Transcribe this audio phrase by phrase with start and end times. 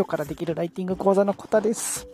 [0.00, 2.08] 今日からできるライティング講座のコタです。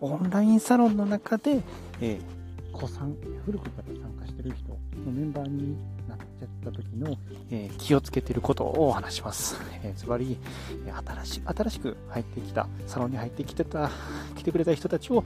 [0.00, 1.62] オンラインサロンの中で、
[2.00, 3.14] えー、子さん、
[3.46, 5.76] 古くから参加してる人のメンバーに
[6.08, 7.16] なっちゃった時の、
[7.52, 9.56] えー、気をつけてることをお話します。
[9.84, 10.36] えー、つまり、
[11.06, 13.88] 新し新しく入ってきた、サロンに入ってきてた、
[14.34, 15.22] 来てくれた人たちを、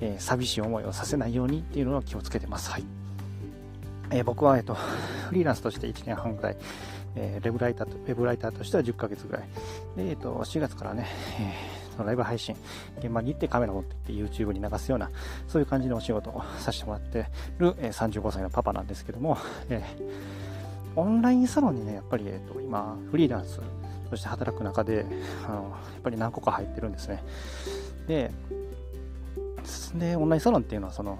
[0.00, 2.70] えー、寂しい思いをさせないようにっていうのを気をつけてます。
[2.70, 2.84] はい。
[4.10, 4.72] えー、僕は、えっと、
[5.28, 6.56] フリーランスとして1年半ぐらい、
[7.16, 9.42] えー、レブライターと、ウェブライターとしては10ヶ月ぐらい。
[9.96, 11.06] で、えっ、ー、と、4月からね、
[11.40, 12.56] えー、そのライブ配信、
[12.98, 15.10] 現場に行ってカメラ持って行って YouTube に流すような、
[15.48, 17.26] そういう感じのお仕事をさせてもらって
[17.58, 19.38] る、えー、35歳のパパなんですけども、
[19.68, 23.60] えー、オンラインサロンにね、やっぱり、えっ、ー、と、今、フリーランス
[24.10, 25.06] として働く中で、
[25.46, 27.22] あの、やっぱり何個か入ってるんですね。
[28.06, 28.30] で、
[29.94, 31.18] で、オンラインサロンっていうのは、その、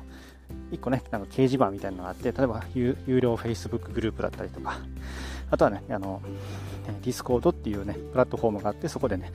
[0.71, 4.79] 1個ね、なんか掲示板みたいなのがあって、例えば有料 Facebook グループだったりとか、
[5.55, 6.21] あとはね、あの、
[7.05, 9.30] ディスコードっていうね、プラットフォームがあって、そこでね、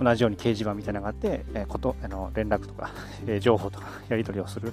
[0.00, 2.92] 同じように掲示板みたいなのがあって、えー、こと、あの、連絡とか、
[3.26, 4.72] えー、情報とか、 やり取りをする、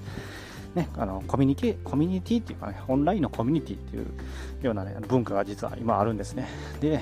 [0.76, 4.06] ね、あの、コミュニケ、コミュニティっていうかね、オンラインのコミュニティっていう
[4.62, 6.48] ようなね、文化が実は今あるんですね。
[6.80, 7.00] で、や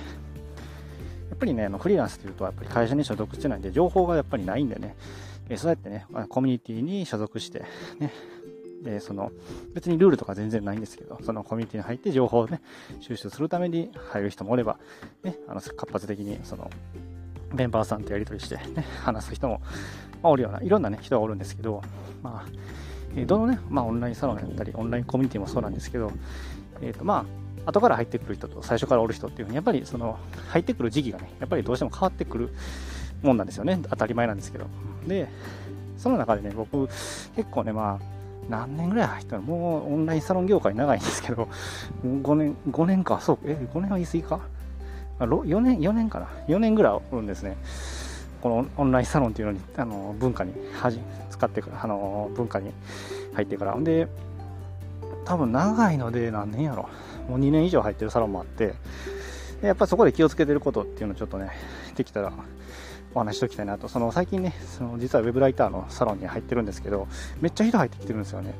[1.35, 4.95] っぱりね、あのフリーランスというと、やっぱり会社に所属してないんで、情報がやっぱりないんでね、
[5.49, 7.65] え、そうやってね、コミュニティに所属して、
[7.99, 8.13] ね、
[8.85, 9.31] えその、
[9.73, 12.61] 別にルールとか全然ないんですけど、そのコミュニティに入って情報をね、
[12.99, 14.79] 収集するために入る人もおれば、
[15.23, 16.69] ね、あの、活発的に、その、
[17.53, 19.61] メンバーさんとやり取りして、ね、話す人も、
[20.23, 21.81] まあ、おるような、いろんなね、人がおるんですけど、
[22.23, 22.51] まあ、
[23.15, 26.11] えどのね、まあ、オンラインサロンやったり、オンラインコミュニティもそうなんですけど、
[26.81, 27.25] えっ、ー、と、ま
[27.65, 30.17] あ、後から入ってくる人と最初からおる人っていうふうに、やっぱりその、
[30.49, 32.49] 入ってくる時期がね、やっぱりどうしても変わってくる
[33.21, 33.79] もんなんですよね。
[33.89, 34.65] 当たり前なんですけど。
[35.05, 35.27] で、
[35.97, 39.41] その中でね、僕、結構ね、まあ、何年ぐらい入ったの？
[39.43, 41.47] もうオンラインサロン業界長いんですけど、
[42.03, 44.39] 5年、5年か、そう、え、5年は言い過ぎか
[45.19, 47.57] ?4 年、4年かな ?4 年ぐらいおるんですね。
[48.41, 50.99] このオンラインサロンっていうのに、あの、文化に、はじ、
[51.29, 52.71] 使ってから、あの、文化に
[53.33, 53.79] 入ってから。
[53.79, 54.07] で、
[55.25, 56.89] 多分長いので何年やろ。
[57.29, 58.73] もう2年以上入ってるサロンもあって、
[59.61, 61.51] やっぱそこで気をつけてることっていうのをちょっとね、
[61.95, 62.33] できたら
[63.13, 67.07] お話しときたいなと、その最近ね、その実はウェブライターのサロンに入ってるんですけど、
[67.41, 68.53] めっちゃ人入ってきてるんですよね。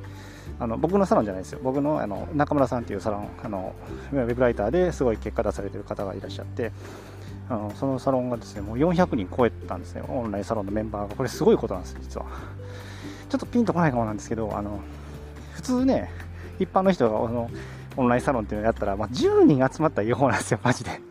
[0.59, 1.59] あの僕のサロンじゃないですよ。
[1.63, 3.73] 僕のあの中村さんっていうサロン、あの
[4.11, 6.71] ウェブライターですごい結果出されてる方がいらっしゃって、
[7.49, 11.15] あのそのサロンがですね、もう400人超えたんですね、オンラインサロンのメンバーが。
[11.15, 12.25] これすごいことなんです、実は。
[13.29, 14.79] ちょっとピンとこないかもなんですけど、あの
[15.53, 16.11] 普通ね、
[16.59, 17.49] 一般の人があの
[17.97, 21.01] オンラインサロンっていうのやったら、まあ、10人集まったら違法なんですよ、マジで。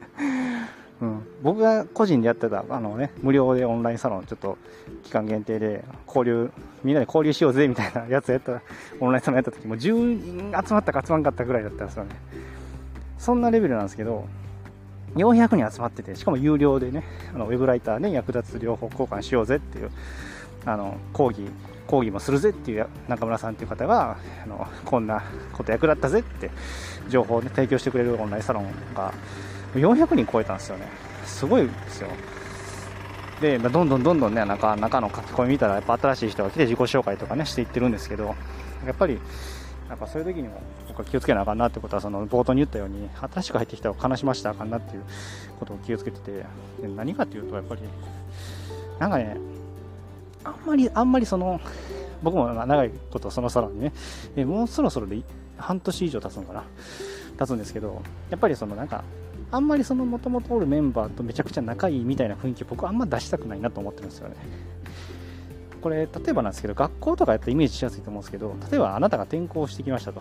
[1.01, 4.59] うん、僕が個人でやってたあの、ね、無料でオンラインサロン、ちょっと
[5.05, 6.51] 期間限定で交流、
[6.85, 8.61] みんなで交流しようぜみたいな やつやった、
[9.01, 12.11] オンラインサロンやった時も10人集まったか集まんかったぐらいだったんですよね。
[13.19, 14.27] そんなレベルなんですけど、
[15.15, 19.91] 400人集まってて、しかも有料でね、あのウェブライターね、役立つ情報交換しようぜっていう、
[20.67, 21.47] あの講義、
[21.87, 26.51] 講義もするぜっていう中村さんっていう方が、あのこんなこと役立ったぜって
[27.09, 29.13] 情報を、ね、提供してくれるオンラインサロンが、
[29.75, 31.10] 400人超えたんですよね。
[31.25, 32.09] すごいですよ。
[33.41, 38.35] で、まあ、どんどんどんどんね、中中の書き込み見たら、やっぱ新しい人が来て自己紹介とかね、していってるんですけど、
[38.87, 39.19] やっぱり、
[39.89, 45.03] なんかそういう時にも僕は気をつけなあかんなってことは、その冒頭に言ったように、新しく入ってきたら悲しましたあかんなっていう
[45.59, 47.83] ことを気をつけてて、で何かっていうと、やっぱり、
[48.99, 49.37] なんかね、
[50.45, 51.61] あんまり、あんまりその、
[52.23, 53.93] 僕も長いことそのサロンにね、
[54.37, 55.23] えもうそろそろで
[55.57, 56.65] 半年以上経つのかな、
[57.39, 59.03] 経つんですけど、やっぱりそのなんか、
[59.53, 64.37] あんまりその元々おるメンバーとめちゃくちゃ仲いいみたいな雰囲気僕あんま出したくないなと思ってるんですよね。
[65.81, 70.21] これ、例えばなんですけど、学校とかやったらイメージしやすいと思うんですけど、例えばあなたが転校してきましたと。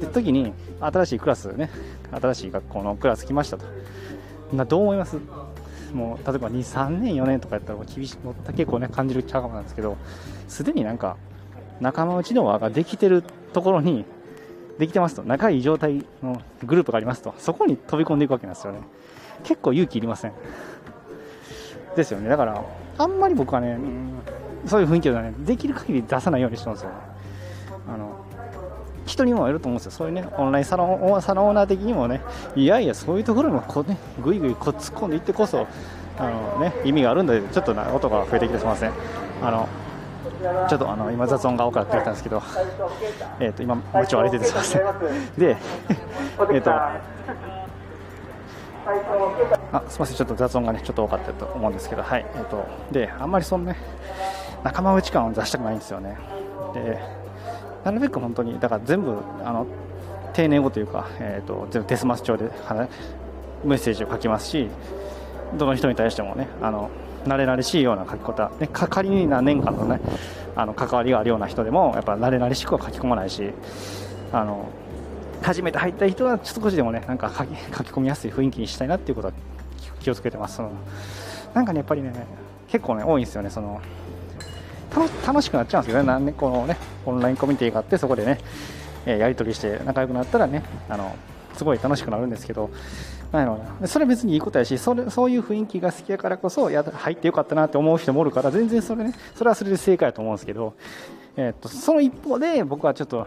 [0.00, 1.70] で、時に、新しいクラスね、
[2.10, 3.64] 新しい学校のクラス来ましたと。
[4.52, 5.18] などう思います？
[5.94, 9.96] もう、例えば2、3年、4年とかやったら厳しい、もう結構ね、感じるちゃうかもなんですけど、
[10.48, 11.16] すでになんか、
[11.80, 13.22] 仲間内の輪ができてる
[13.52, 14.04] ところに、
[14.78, 18.80] できてますと、仲いい状態のグループがありますと、そこに飛び込んでいくわけなんですよね。
[19.44, 20.32] 結構勇気いりません。
[21.96, 22.28] ですよね。
[22.28, 22.62] だから、
[22.98, 23.78] あんまり僕はね、
[24.66, 26.96] そういう雰囲気ではね、できる限り出さないようにしてますよね。
[27.88, 28.24] あの、
[29.06, 29.90] 人にもよると思うんですよ。
[29.92, 32.20] そういうね、オンラインサロン、サロンオーナー的にもね、
[32.54, 35.66] いやいや、そういうところにもこうね、ぐいぐいこ突っ込んでいってこそ、
[36.18, 38.92] あのね、意味があるんで、ちょっとな音が増えてきてすみません。
[39.42, 39.68] あの、
[40.68, 42.42] ちょっとあの今雑音が多かったんですけど、
[43.40, 44.82] えー、と今、街を歩いててすみません。
[45.38, 45.56] で、
[46.52, 47.00] えっ、と、あ
[49.88, 53.76] すみません、ちょっと雑音がね、ちょっと多かったと思うんですけど、はい、えっ、ー、と、で、あんまりそのね、
[54.64, 56.16] 仲間内感を出したくないんですよね。
[56.74, 56.98] で、
[57.84, 59.66] なるべく本当に、だから全部、あの、
[60.32, 62.50] 丁寧語というか、えっ、ー、と、全部デスマス調で
[63.64, 64.68] メッセージを書きますし、
[65.54, 66.90] どの人に対してもね、あの、
[67.24, 70.00] 慣れ慣れしいような書き方、ね、か仮に何年間のね、
[70.56, 73.52] あの、関わりがあるような人でも、やっぱ慣れ慣れしくは書き込まないし、
[74.32, 74.68] あの、
[75.42, 77.44] 初めて入った人は少しでもね、なんか書
[77.84, 79.34] き込みやすい雰囲気にしたいなっていうことは
[80.00, 80.56] 気をつけてます。
[80.56, 80.72] その
[81.54, 82.12] なんかね、やっぱりね、
[82.68, 83.80] 結構ね、多いんですよね、その、
[85.26, 86.76] 楽しくなっちゃうんですけどね、なんでこのね、
[87.06, 88.38] オンラインコミュニティがあって、そこでね、
[89.06, 91.14] えやり取りして仲良くなったらね、あの、
[91.58, 92.70] すごい楽しくなるんですけど、
[93.32, 93.88] なんやろうな。
[93.88, 100.74] それは別にいいことやしそれそういう雰囲気が好きやからこそや入ってよかったなって思う人もおるから全然それねそれはそれで正解だと思うんですけど、
[101.36, 103.26] えー、っとその一方で僕はちょっと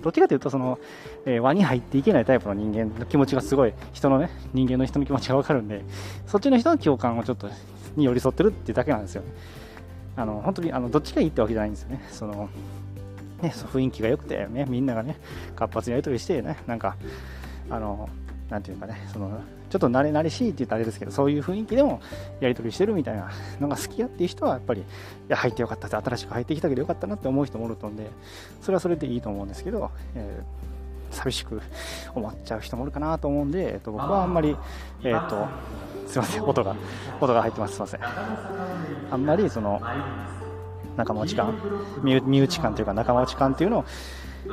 [0.00, 0.78] どっちかというとその、
[1.26, 5.84] えー、輪に入っていけないタイプの人間の気持ちがすごい人のね人間の人の気持ちが分かるんで
[6.26, 7.50] そっちの人の共感をちょっと
[7.96, 9.28] に寄り添ってるっていうだけなんですよね。
[10.16, 12.06] あの本当にあのどっちがいいってわけじゃないんですよね。
[12.10, 12.48] その
[13.42, 15.18] ね、雰囲気が良くて、ね、みんながね
[15.54, 16.96] 活発にやり取りしてねなんか
[17.70, 18.08] あの
[18.50, 19.40] なんていうかね、その、
[19.70, 22.00] ちょっと慣れ慣れしいって言ったらあれですけど、そういう雰囲気でも
[22.40, 23.30] やり取りしてるみたいな
[23.60, 24.84] のが好きやっていう人は、やっぱり、い
[25.28, 28.10] や、入ってよかったって、新しく入ってきたけどよかったなって思う人もおると思うんで、
[28.60, 31.60] それはそれでいいと思うんですけど、えー、寂しく
[32.14, 34.56] 思っちゃう人もおるかなと思うんで、えっと、僕はあんまり、
[35.02, 35.48] えっ、と、
[36.06, 36.76] すいません、音が、
[37.20, 38.00] 音が入ってます、すいません。
[39.10, 39.80] あんまり、その、
[40.96, 41.54] 仲間内感、
[42.02, 43.84] 身内感というか仲間内感っていうのを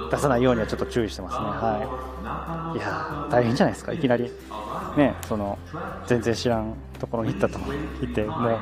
[0.09, 1.45] 出さないようにはちょっと注意してますね。
[1.45, 2.77] はい。
[2.77, 3.93] いや、大変じゃないですか。
[3.93, 4.31] いきなり、
[4.95, 5.57] ね、その、
[6.07, 7.59] 全然知らんところに行ったと
[8.01, 8.59] 言って、もう、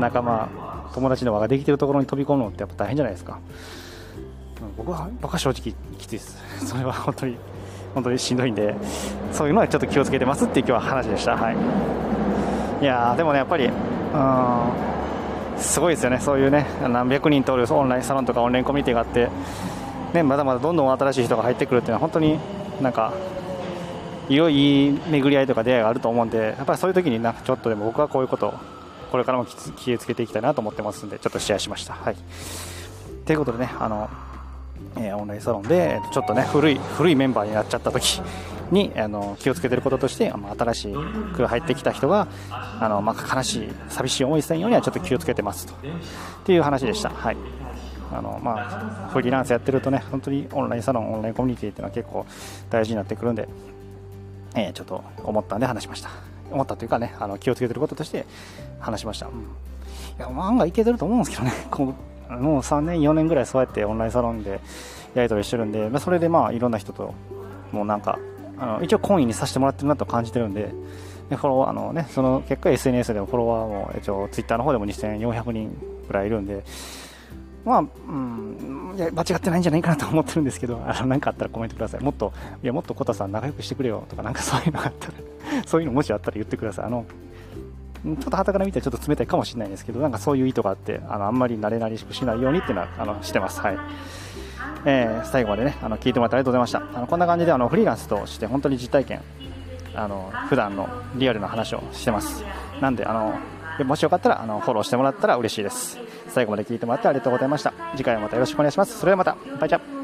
[0.00, 0.48] 仲間、
[0.94, 3.38] 友達の輪ができてるところに飛び込むのってやっぱ大変じゃないですか。
[4.76, 6.38] 僕は、僕は正直きついです。
[6.66, 7.36] それは本当に、
[7.94, 8.74] 本当にしんどいんで、
[9.30, 11.36] そういうのはちょっと気をつけてますっていう今日は話でした。
[11.36, 11.56] はい。
[12.82, 13.72] いやでもね、やっぱり、うん、
[15.62, 19.28] すごいですよね、そういうね、何百人通るオンラインサロンとかオンラインコミュニティがあって、
[20.12, 22.38] ね、まだまだどんどん新しい人が入ってくるっていうのは本当に
[22.80, 23.14] なんか
[24.28, 28.54] いろい巡り合いとか出会いがあると思うんでやっぱりそういう時になちょっとでも僕はこういうことを
[29.10, 31.94] これからも気をつけていきたいなと思ってますんでちょっとシェアしました。
[31.94, 32.16] はい、
[33.26, 34.08] ということでねあの、
[34.96, 38.22] えー、オンラインサロンでちょっとね古い古いメンバーになっちゃった時
[38.72, 40.88] にあの気をつけてることとしてあ新し
[41.34, 45.76] く入ってきた人があの、まあ、悲しい寂しい思いせんようにはちょっと気をつけてますとっ
[46.44, 47.10] ていう話でした。
[47.10, 47.36] はい
[48.14, 52.26] あのまあ、フリーランスやってるとね、本当にオンラインサロン、オンラインコミュニティっていうのは結構
[52.68, 53.48] 大事になってくるんで、
[54.54, 56.10] えー、ちょっと思ったんで話しました。
[56.50, 58.26] 思ったというかね、あの気をつけてることとして
[58.80, 59.28] 話しました。
[59.28, 59.36] うん、い
[60.18, 61.94] や、案外いけてると思うんですけどね、 こ
[62.28, 64.60] うもう3年、4年ぐらいそうやってオンラインサロンで
[65.14, 67.14] やり取りしてるんで、まあ、それでまあいろんな人と、
[67.72, 68.18] もうなんか、
[68.62, 70.72] あの一応懇意にさせてもらってるなと感じてるんで、
[71.30, 75.76] でフォロワーのね、その結果 SNS でもフォロワーも一応 Twitter の方でも2400人
[76.06, 76.62] ぐらいいるんで、
[77.64, 82.00] まあ、うん、いや間違ってないんじゃないかなと思ってるんですけど、あの、なんかあったらコメントください。
[82.02, 82.32] もっと、
[82.62, 85.14] いや、もっとコタさん仲良くしてくれよとか、なんかそういうのがあったら、
[85.66, 86.84] そういうのもしあったら言ってください。
[86.86, 87.04] あの、
[88.04, 93.60] ちょっと旗から見てちょっと冷たいかもしれないんですけど、なんかそういう意図があって、あの、あんまり慣れ慣れしくしないようにっていうのは、あの、してます。
[93.60, 93.78] はい。
[94.84, 96.98] えー、最後までね、あの、聞いてもらってありがとうございました。
[96.98, 99.20] あの、こんな感じで、あの、フリーランスとして本当に実体験、
[99.94, 102.44] あの、普段のリアルな話をしてます。
[102.80, 103.34] なんで、あの、
[103.84, 105.98] もしよかったら、あの、フォローしてもらったら嬉しいです。
[106.28, 107.72] 最後まで聞いてもらってありがとうございました。
[107.96, 108.98] 次回もまたよろしくお願いします。
[108.98, 109.36] それではまた。
[109.58, 110.01] バイチャ